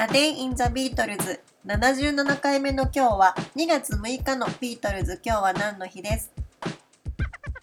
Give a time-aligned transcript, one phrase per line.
[0.00, 5.20] A Day in the Beatles 77回目の今日は2月6日のビートルズ。
[5.24, 6.30] 今日は何の日です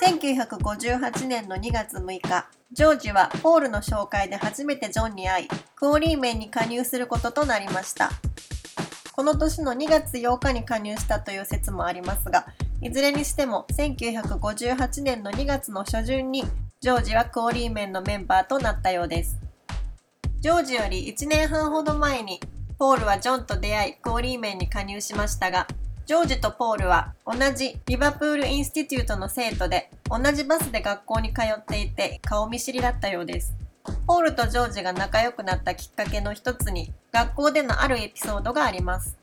[0.00, 2.46] ？1958年の2月6日。
[2.70, 8.10] ジョージはポールの紹介で初めてジョンに会いクオリーメンに加入することとなりました。
[9.10, 12.46] この年の2月8日に加入したという説もありますが
[12.80, 16.44] いずれにしても1958年の2月の初旬に
[16.80, 19.36] ジョージはクオリーメンのメンバーとなったようです。
[20.40, 22.40] ジョージより1年半ほど前に
[22.78, 25.68] ポールはジョンと出会いクオリーメンに加入しましたが
[26.06, 33.54] ジョージとポールは同じリバプールインスティテュートの生徒で同じバスで学校に通っていて顔見知りだったようです。
[34.06, 39.18] ポールとジョージが仲良くなったきっかけの一つに学校でのあるエピソードがあります。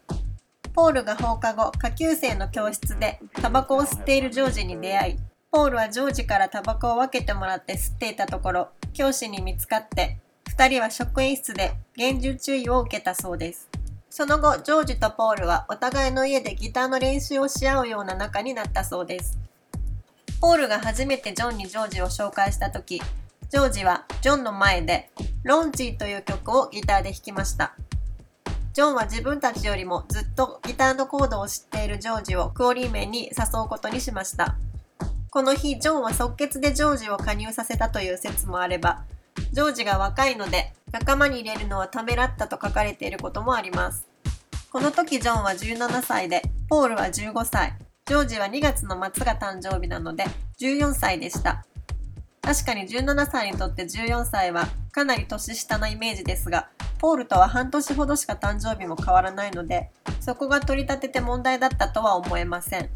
[0.74, 5.16] ポールが放課後下級生の教室でタバコを吸っているジョージに出会い
[5.52, 10.20] ポールはジョージからタバコを分けてもらって吸っていたところ教師に見つかって
[10.58, 13.70] 2人は職員室で厳重注意を受けたそうです。
[14.10, 19.38] その後、ジョージとポールはお互いの家でギターの練習をし合うような仲になったそうです。
[20.42, 23.00] ポールが初めてジョンにジョージを紹介した時、
[23.50, 25.12] ジョージはジョンの前で
[25.44, 27.76] ロンチーという曲をギターで弾きました。
[28.74, 34.56] ジョンは自分たちよりもずっとギターのコードを知っているジョージをクオリーメンに誘うことにしました。
[35.30, 39.04] この日、ジョンは即決でジョージを加入させたという説もあれば、
[39.52, 44.08] ジョージが若いので仲間に入れるのはためらったと書かれていることもあります。
[44.72, 47.74] この時ジョンは17歳で、ポールは15歳、
[48.06, 50.26] ジョージは2月の末が誕生日なので
[50.60, 51.66] 14歳でした。
[52.42, 62.90] 確かに17歳にとって14歳はかなり年下なイメージですが、ポールとは半年ほどしか誕生日も変わらないので、そこが取り立てて問題だったとは思えません。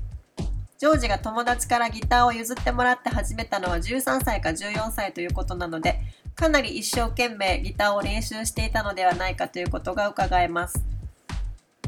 [0.77, 5.99] ジョージが友達からギターを譲ってもらって始めたのは13歳か14歳ということなので、
[6.41, 10.83] かなり一生懸命ギターを練習していたのではないかということが伺えます。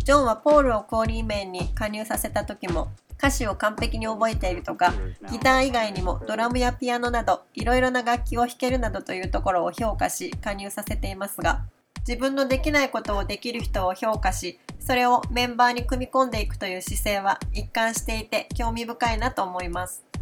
[0.03, 4.93] ジョンはポールをコーリーメンに加入させた時も歌詞を完璧に覚えているとか
[5.31, 11.61] ギター以外にもドラムやピアノなどいろいろな楽器を弾けるなどというところを評価し加入させていますが
[12.07, 20.12] 自分のできないことをできる人を評価しそれをメンバーに組み込んでいくという姿勢は一貫していて興味深いなと思います。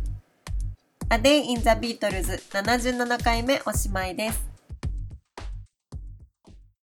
[1.14, 4.51] A Day in the Beatles 77回目おしまいです。